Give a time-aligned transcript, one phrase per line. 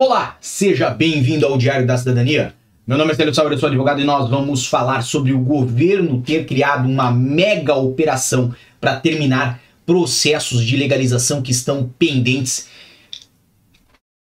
[0.00, 2.54] Olá, seja bem-vindo ao Diário da Cidadania.
[2.86, 6.22] Meu nome é Célio Sauer, eu sou advogado e nós vamos falar sobre o governo
[6.22, 12.68] ter criado uma mega operação para terminar processos de legalização que estão pendentes.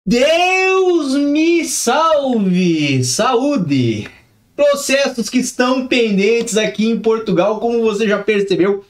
[0.07, 3.03] Deus me salve!
[3.03, 4.07] Saúde!
[4.55, 8.85] Processos que estão pendentes aqui em Portugal, como você já percebeu,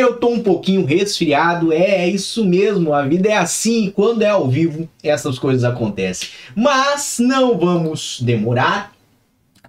[0.00, 4.28] eu tô um pouquinho resfriado, é, é isso mesmo, a vida é assim, quando é
[4.28, 6.28] ao vivo, essas coisas acontecem.
[6.54, 8.92] Mas não vamos demorar,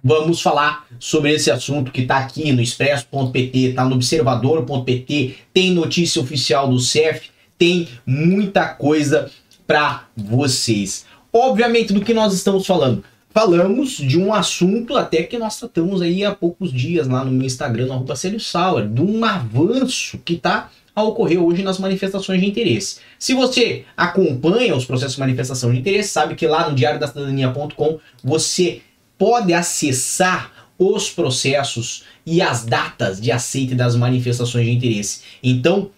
[0.02, 6.20] vamos falar sobre esse assunto que tá aqui no expresso.pt, tá no observador.pt, tem notícia
[6.20, 9.30] oficial do CEF, tem muita coisa
[9.66, 11.06] para vocês.
[11.32, 13.04] Obviamente, do que nós estamos falando?
[13.32, 17.46] Falamos de um assunto até que nós tratamos aí há poucos dias lá no meu
[17.46, 22.46] Instagram, no arroba Sauer, de um avanço que está a ocorrer hoje nas manifestações de
[22.46, 22.98] interesse.
[23.18, 28.82] Se você acompanha os processos de manifestação de interesse, sabe que lá no diariodacidadania.com você
[29.16, 35.22] pode acessar os processos e as datas de aceite das manifestações de interesse.
[35.42, 35.90] Então,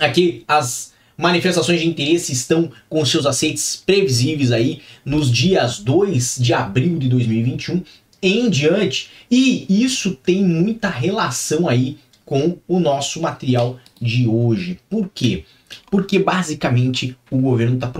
[0.00, 6.52] aqui as manifestações de interesse estão com seus aceites previsíveis aí nos dias 2 de
[6.52, 7.82] abril de 2021
[8.24, 14.78] em diante, e isso tem muita relação aí com o nosso material de hoje.
[14.88, 15.44] Por quê?
[15.90, 17.92] Porque basicamente o governo está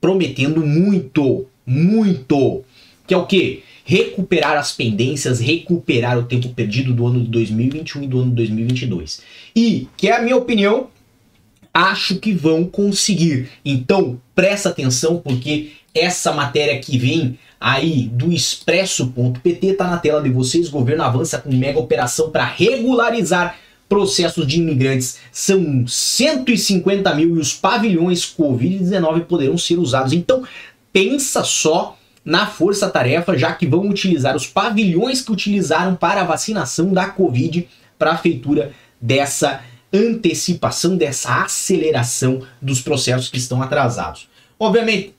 [0.00, 2.62] prometendo muito, muito,
[3.06, 3.62] que é o quê?
[3.84, 8.36] Recuperar as pendências, recuperar o tempo perdido do ano de 2021 e do ano de
[8.36, 9.22] 2022.
[9.54, 10.88] E, que é a minha opinião,
[11.76, 13.50] acho que vão conseguir.
[13.62, 20.30] Então, presta atenção porque essa matéria que vem aí do expresso.pt tá na tela de
[20.30, 20.70] vocês.
[20.70, 23.58] Governo avança com mega operação para regularizar
[23.90, 25.18] processos de imigrantes.
[25.30, 30.14] São 150 mil e os pavilhões Covid-19 poderão ser usados.
[30.14, 30.44] Então,
[30.90, 36.94] pensa só na força-tarefa, já que vão utilizar os pavilhões que utilizaram para a vacinação
[36.94, 37.68] da Covid
[37.98, 39.60] para a feitura dessa
[39.92, 44.28] antecipação, dessa aceleração dos processos que estão atrasados.
[44.58, 45.14] Obviamente,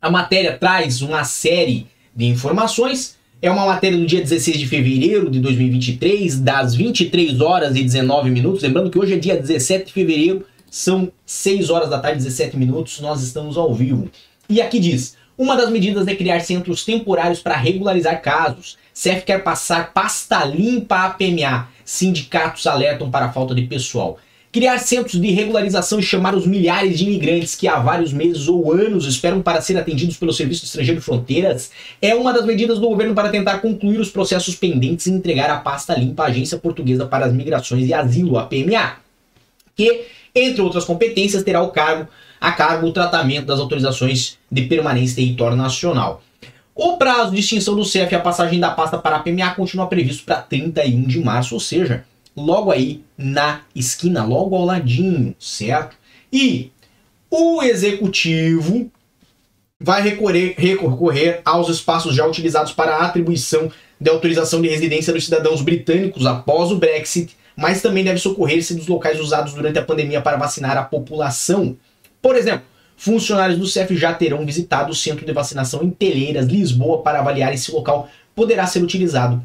[0.00, 3.16] a matéria traz uma série de informações.
[3.40, 8.30] É uma matéria do dia 16 de fevereiro de 2023, das 23 horas e 19
[8.30, 8.62] minutos.
[8.62, 13.00] Lembrando que hoje é dia 17 de fevereiro, são 6 horas da tarde, 17 minutos,
[13.00, 14.10] nós estamos ao vivo.
[14.48, 18.76] E aqui diz: uma das medidas é criar centros temporários para regularizar casos.
[18.92, 21.68] CEF quer passar pasta limpa à PMA.
[21.92, 24.18] Sindicatos alertam para a falta de pessoal.
[24.50, 28.72] Criar centros de regularização e chamar os milhares de imigrantes que há vários meses ou
[28.72, 31.70] anos esperam para ser atendidos pelo Serviço Estrangeiro de Fronteiras
[32.00, 35.58] é uma das medidas do governo para tentar concluir os processos pendentes e entregar a
[35.58, 38.96] pasta limpa à Agência Portuguesa para as Migrações e Asilo, a PMA,
[39.76, 42.08] que, entre outras competências, terá o cargo
[42.40, 46.22] a cargo o tratamento das autorizações de permanência em território nacional.
[46.74, 49.86] O prazo de extinção do CEF e a passagem da pasta para a PMA continua
[49.86, 52.04] previsto para 31 de março, ou seja,
[52.36, 55.96] logo aí na esquina, logo ao ladinho, certo?
[56.32, 56.70] E
[57.30, 58.90] o executivo
[59.78, 65.24] vai recorrer, recorrer aos espaços já utilizados para a atribuição de autorização de residência dos
[65.24, 70.22] cidadãos britânicos após o Brexit, mas também deve socorrer-se dos locais usados durante a pandemia
[70.22, 71.76] para vacinar a população.
[72.20, 72.64] Por exemplo,
[73.02, 77.56] funcionários do CEF já terão visitado o centro de vacinação em Telheiras, Lisboa, para avaliar
[77.58, 79.42] se o local poderá ser utilizado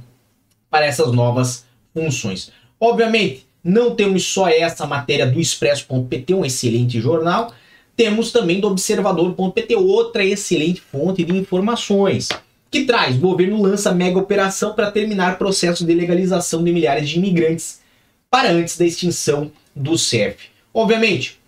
[0.70, 2.52] para essas novas funções.
[2.80, 7.52] Obviamente, não temos só essa matéria do Expresso.pt, um excelente jornal,
[7.96, 12.30] temos também do Observador.pt, outra excelente fonte de informações,
[12.70, 17.18] que traz: o governo lança mega operação para terminar processo de legalização de milhares de
[17.18, 17.80] imigrantes
[18.30, 20.50] para antes da extinção do CEF.
[20.72, 21.40] Obviamente,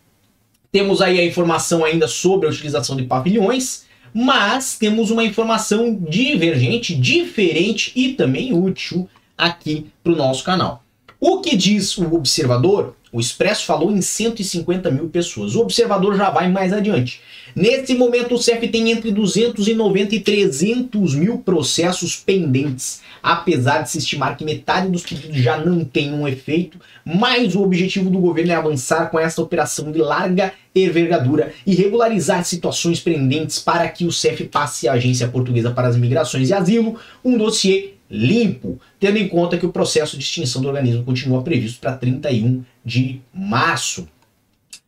[0.71, 6.95] temos aí a informação ainda sobre a utilização de pavilhões, mas temos uma informação divergente,
[6.95, 10.83] diferente e também útil aqui para o nosso canal.
[11.21, 12.95] O que diz o observador?
[13.11, 15.53] O Expresso falou em 150 mil pessoas.
[15.53, 17.19] O observador já vai mais adiante.
[17.53, 23.97] Nesse momento, o CEF tem entre 290 e 300 mil processos pendentes, apesar de se
[23.97, 28.53] estimar que metade dos pedidos já não tem um efeito, mas o objetivo do governo
[28.53, 34.11] é avançar com essa operação de larga envergadura e regularizar situações pendentes para que o
[34.11, 39.27] CEF passe à Agência Portuguesa para as Migrações e Asilo um dossiê limpo, tendo em
[39.27, 44.07] conta que o processo de extinção do organismo continua previsto para 31 de março.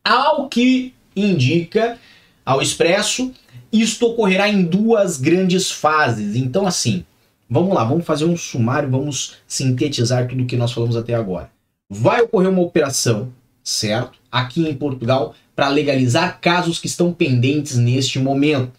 [0.04, 1.98] Ao que indica
[2.44, 3.32] ao Expresso,
[3.72, 6.34] isto ocorrerá em duas grandes fases.
[6.34, 7.04] Então, assim,
[7.48, 11.50] vamos lá, vamos fazer um sumário, vamos sintetizar tudo o que nós falamos até agora.
[11.88, 13.32] Vai ocorrer uma operação,
[13.62, 14.18] certo?
[14.30, 18.72] Aqui em Portugal, para legalizar casos que estão pendentes neste momento.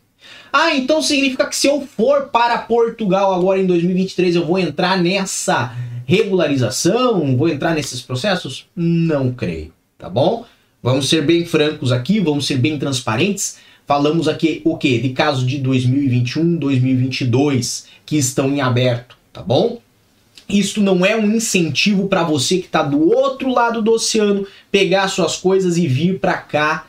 [0.52, 5.02] Ah, então significa que se eu for para Portugal agora em 2023 eu vou entrar
[5.02, 5.76] nessa
[6.06, 8.68] regularização, vou entrar nesses processos?
[8.76, 10.46] Não creio, tá bom?
[10.82, 13.58] Vamos ser bem francos aqui, vamos ser bem transparentes.
[13.86, 15.00] Falamos aqui o que?
[15.00, 19.82] De casos de 2021, 2022 que estão em aberto, tá bom?
[20.48, 25.08] Isto não é um incentivo para você que está do outro lado do oceano pegar
[25.08, 26.86] suas coisas e vir para cá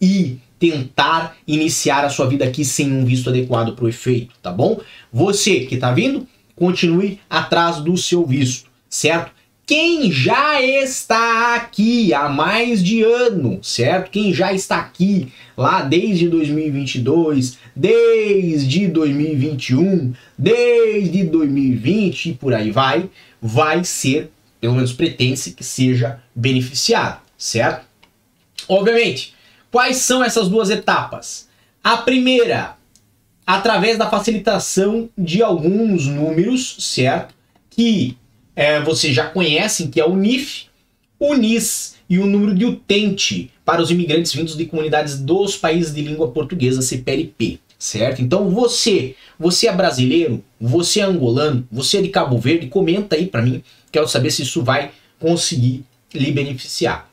[0.00, 4.50] e tentar iniciar a sua vida aqui sem um visto adequado para o efeito, tá
[4.50, 4.80] bom?
[5.12, 6.26] Você que está vindo,
[6.56, 9.32] continue atrás do seu visto, certo?
[9.68, 14.10] Quem já está aqui há mais de ano, certo?
[14.10, 23.10] Quem já está aqui lá desde 2022, desde 2021, desde 2020 e por aí vai,
[23.42, 27.84] vai ser, pelo menos pretende-se que seja beneficiado, certo?
[28.66, 29.34] Obviamente,
[29.70, 31.48] quais são essas duas etapas?
[31.82, 32.76] A primeira,
[33.46, 37.34] através da facilitação de alguns números, certo?
[37.70, 38.16] Que
[38.54, 40.66] é, vocês já conhecem, que é o NIF,
[41.18, 45.94] o NIS e o número de utente para os imigrantes vindos de comunidades dos países
[45.94, 48.22] de língua portuguesa, CPLP, certo?
[48.22, 53.26] Então você, você é brasileiro, você é angolano, você é de Cabo Verde, comenta aí
[53.26, 53.62] para mim,
[53.92, 55.84] quero saber se isso vai conseguir
[56.14, 57.08] lhe beneficiar.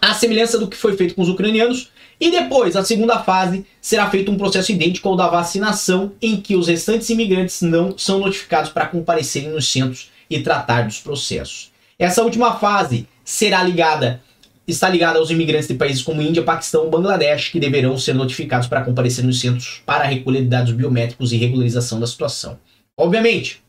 [0.00, 1.90] A semelhança do que foi feito com os ucranianos,
[2.20, 6.56] e depois, a segunda fase, será feito um processo idêntico ao da vacinação, em que
[6.56, 11.70] os restantes imigrantes não são notificados para comparecerem nos centros e tratar dos processos.
[11.98, 14.22] Essa última fase será ligada
[14.68, 18.68] está ligada aos imigrantes de países como Índia, Paquistão e Bangladesh, que deverão ser notificados
[18.68, 22.58] para comparecer nos centros para recolher dados biométricos e regularização da situação.
[22.94, 23.62] Obviamente,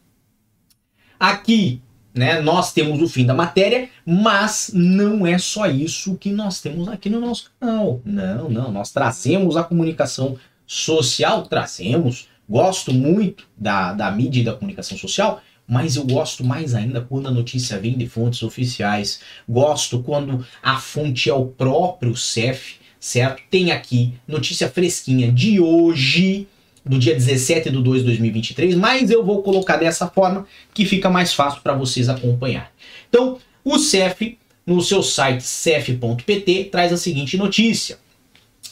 [1.18, 1.82] aqui
[2.20, 6.90] né, nós temos o fim da matéria, mas não é só isso que nós temos
[6.90, 8.02] aqui no nosso canal.
[8.04, 10.38] Não, não, nós trazemos a comunicação
[10.68, 12.28] social, trazemos.
[12.48, 17.30] Gosto muito da, da mídia e da comunicação social, mas eu gosto mais ainda quando
[17.30, 19.22] a notícia vem de fontes oficiais.
[19.48, 23.42] Gosto quando a fonte é o próprio CEF, certo?
[23.50, 26.50] Tem aqui notícia fresquinha de hoje,
[26.90, 31.08] do dia 17 de 2 de 2023, mas eu vou colocar dessa forma que fica
[31.08, 32.72] mais fácil para vocês acompanhar.
[33.08, 38.00] Então, o CEF, no seu site cef.pt, traz a seguinte notícia.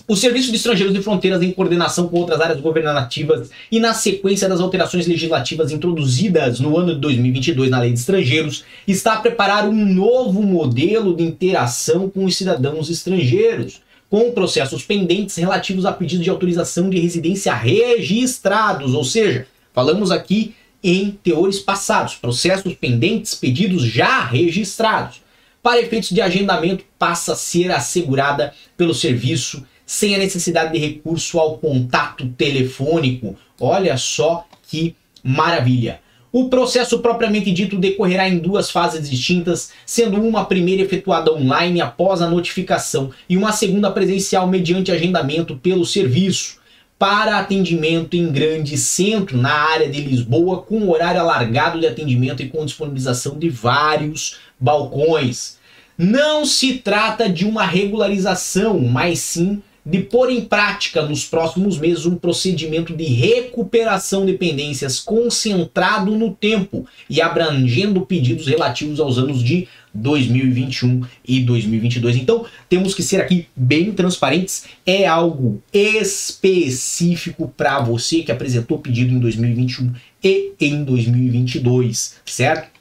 [0.08, 4.50] O Serviço de Estrangeiros de Fronteiras, em coordenação com outras áreas governativas e na sequência
[4.50, 9.68] das alterações legislativas introduzidas no ano de 2022 na Lei de Estrangeiros, está a preparar
[9.68, 16.24] um novo modelo de interação com os cidadãos estrangeiros, com processos pendentes relativos a pedidos
[16.24, 23.84] de autorização de residência registrados, ou seja, falamos aqui em teores passados, processos pendentes, pedidos
[23.84, 25.22] já registrados.
[25.62, 31.40] Para efeitos de agendamento, passa a ser assegurada pelo serviço sem a necessidade de recurso
[31.40, 33.36] ao contato telefônico.
[33.60, 36.00] Olha só que maravilha!
[36.32, 42.22] O processo propriamente dito decorrerá em duas fases distintas, sendo uma primeira efetuada online após
[42.22, 46.58] a notificação e uma segunda presencial mediante agendamento pelo serviço
[47.00, 52.50] para atendimento em grande centro na área de Lisboa, com horário alargado de atendimento e
[52.50, 55.58] com disponibilização de vários balcões.
[55.98, 62.06] Não se trata de uma regularização, mas sim de pôr em prática nos próximos meses
[62.06, 69.42] um procedimento de recuperação de pendências concentrado no tempo e abrangendo pedidos relativos aos anos
[69.42, 72.18] de 2021 e 2022.
[72.18, 74.66] Então, temos que ser aqui bem transparentes.
[74.86, 82.77] É algo específico para você que apresentou pedido em 2021 e em 2022, certo?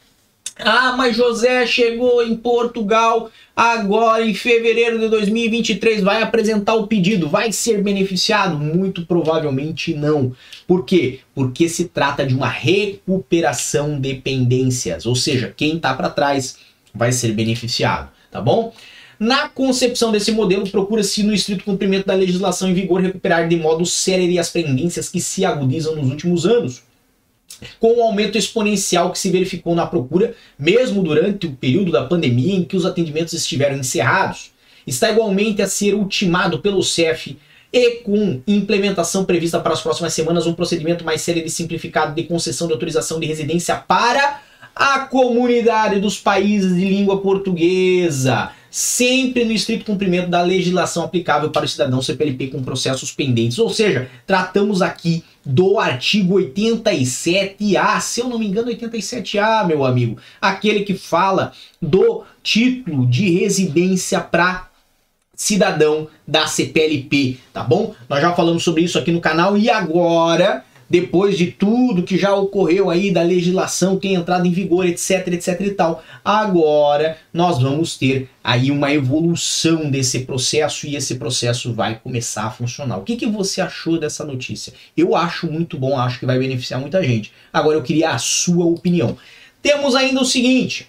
[0.58, 7.28] Ah, mas José chegou em Portugal agora em fevereiro de 2023, vai apresentar o pedido,
[7.28, 8.58] vai ser beneficiado?
[8.58, 10.34] Muito provavelmente não.
[10.66, 11.20] Por quê?
[11.34, 16.56] Porque se trata de uma recuperação de pendências, ou seja, quem está para trás
[16.94, 18.72] vai ser beneficiado, tá bom?
[19.20, 23.84] Na concepção desse modelo, procura-se, no estrito cumprimento da legislação em vigor, recuperar de modo
[23.84, 26.82] célere as pendências que se agudizam nos últimos anos
[27.80, 32.54] com o aumento exponencial que se verificou na procura, mesmo durante o período da pandemia
[32.54, 34.50] em que os atendimentos estiveram encerrados.
[34.86, 37.36] Está igualmente a ser ultimado pelo CEF
[37.72, 42.22] e com implementação prevista para as próximas semanas um procedimento mais sério e simplificado de
[42.22, 44.40] concessão de autorização de residência para
[44.74, 51.64] a comunidade dos países de língua portuguesa, sempre no estrito cumprimento da legislação aplicável para
[51.64, 53.58] o cidadão CPLP com processos pendentes.
[53.58, 60.18] Ou seja, tratamos aqui do artigo 87A, se eu não me engano, 87A, meu amigo,
[60.40, 64.68] aquele que fala do título de residência para
[65.36, 67.94] cidadão da CPLP, tá bom?
[68.08, 72.34] Nós já falamos sobre isso aqui no canal e agora depois de tudo que já
[72.34, 76.02] ocorreu aí da legislação ter entrado em vigor, etc, etc e tal.
[76.24, 82.50] Agora nós vamos ter aí uma evolução desse processo e esse processo vai começar a
[82.50, 82.98] funcionar.
[82.98, 84.72] O que, que você achou dessa notícia?
[84.96, 87.32] Eu acho muito bom, acho que vai beneficiar muita gente.
[87.52, 89.16] Agora eu queria a sua opinião.
[89.60, 90.88] Temos ainda o seguinte,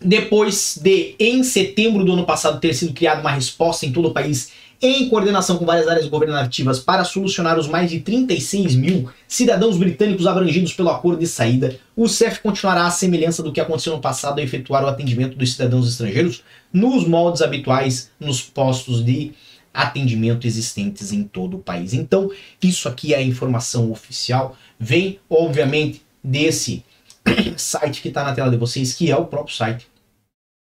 [0.00, 4.12] depois de, em setembro do ano passado, ter sido criada uma resposta em todo o
[4.12, 4.50] país
[4.82, 10.26] em coordenação com várias áreas governativas para solucionar os mais de 36 mil cidadãos britânicos
[10.26, 14.38] abrangidos pelo acordo de saída, o CEF continuará à semelhança do que aconteceu no passado
[14.38, 16.42] a efetuar o atendimento dos cidadãos estrangeiros
[16.72, 19.32] nos moldes habituais nos postos de
[19.72, 21.92] atendimento existentes em todo o país.
[21.92, 22.30] Então,
[22.62, 26.82] isso aqui é a informação oficial, vem, obviamente, desse
[27.56, 29.89] site que está na tela de vocês, que é o próprio site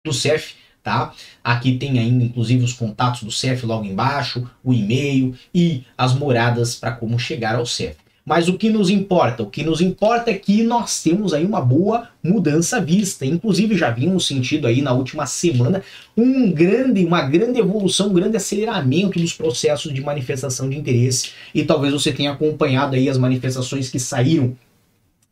[0.06, 1.12] do CEF, tá?
[1.44, 6.74] Aqui tem ainda inclusive os contatos do CEF logo embaixo, o e-mail e as moradas
[6.74, 7.96] para como chegar ao CEF.
[8.26, 9.44] Mas o que nos importa?
[9.44, 13.24] O que nos importa é que nós temos aí uma boa mudança vista.
[13.24, 15.80] Inclusive já vimos sentido aí na última semana
[16.16, 21.30] um grande, uma grande evolução, um grande aceleramento dos processos de manifestação de interesse.
[21.54, 24.56] E talvez você tenha acompanhado aí as manifestações que saíram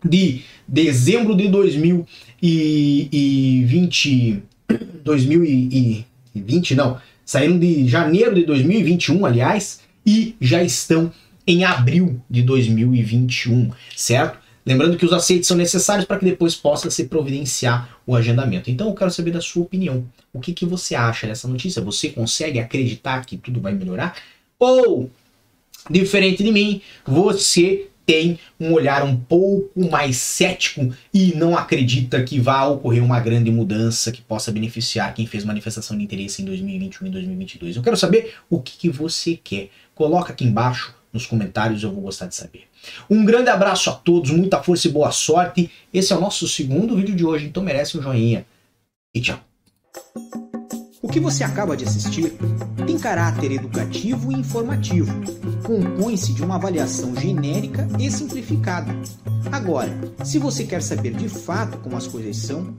[0.04, 4.40] de dezembro de 2020
[5.04, 11.12] 2020, não, saíram de janeiro de 2021, aliás, e já estão
[11.46, 14.38] em abril de 2021, certo?
[14.66, 18.70] Lembrando que os aceites são necessários para que depois possa se providenciar o agendamento.
[18.70, 20.06] Então eu quero saber da sua opinião.
[20.32, 21.82] O que, que você acha dessa notícia?
[21.82, 24.16] Você consegue acreditar que tudo vai melhorar?
[24.58, 25.10] Ou,
[25.90, 32.38] diferente de mim, você tem um olhar um pouco mais cético e não acredita que
[32.38, 37.06] vá ocorrer uma grande mudança que possa beneficiar quem fez manifestação de interesse em 2021
[37.06, 37.76] e 2022.
[37.76, 39.70] Eu quero saber o que, que você quer.
[39.94, 42.64] Coloca aqui embaixo nos comentários, eu vou gostar de saber.
[43.08, 45.70] Um grande abraço a todos, muita força e boa sorte.
[45.92, 48.44] Esse é o nosso segundo vídeo de hoje, então merece um joinha.
[49.14, 49.40] E tchau.
[51.04, 52.32] O que você acaba de assistir
[52.86, 55.12] tem caráter educativo e informativo.
[55.62, 58.90] Compõe-se de uma avaliação genérica e simplificada.
[59.52, 59.94] Agora,
[60.24, 62.72] se você quer saber de fato como as coisas são,